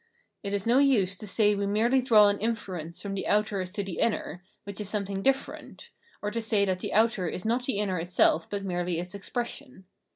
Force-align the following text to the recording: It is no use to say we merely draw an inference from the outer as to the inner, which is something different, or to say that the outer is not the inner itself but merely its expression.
It 0.41 0.51
is 0.51 0.65
no 0.65 0.79
use 0.79 1.15
to 1.17 1.27
say 1.27 1.53
we 1.53 1.67
merely 1.67 2.01
draw 2.01 2.27
an 2.27 2.39
inference 2.39 3.03
from 3.03 3.13
the 3.13 3.27
outer 3.27 3.61
as 3.61 3.69
to 3.73 3.83
the 3.83 3.99
inner, 3.99 4.41
which 4.63 4.81
is 4.81 4.89
something 4.89 5.21
different, 5.21 5.91
or 6.23 6.31
to 6.31 6.41
say 6.41 6.65
that 6.65 6.79
the 6.79 6.91
outer 6.91 7.27
is 7.27 7.45
not 7.45 7.65
the 7.67 7.77
inner 7.77 7.99
itself 7.99 8.49
but 8.49 8.65
merely 8.65 8.99
its 8.99 9.13
expression. 9.13 9.85